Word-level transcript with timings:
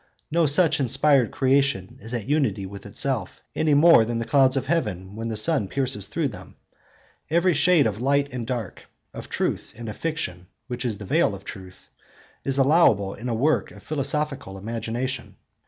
No 0.31 0.47
such 0.47 0.79
inspired 0.79 1.29
creation 1.29 1.99
is 2.01 2.11
at 2.11 2.27
unity 2.27 2.65
with 2.65 2.87
itself, 2.87 3.39
any 3.55 3.75
more 3.75 4.03
than 4.03 4.17
the 4.17 4.25
clouds 4.25 4.57
of 4.57 4.65
heaven 4.65 5.15
when 5.15 5.27
the 5.29 5.37
sun 5.37 5.67
pierces 5.67 6.07
through 6.07 6.29
them. 6.29 6.55
Every 7.29 7.53
shade 7.53 7.85
of 7.85 8.01
light 8.01 8.33
and 8.33 8.47
dark, 8.47 8.85
of 9.13 9.29
truth, 9.29 9.75
and 9.77 9.87
of 9.87 9.95
fiction 9.95 10.47
which 10.65 10.85
is 10.85 10.97
the 10.97 11.05
veil 11.05 11.35
of 11.35 11.43
truth, 11.43 11.89
is 12.43 12.57
allowable 12.57 13.13
in 13.13 13.29
a 13.29 13.35
work 13.35 13.69
of 13.69 13.83
philosophical 13.83 14.57
imagination. 14.57 15.35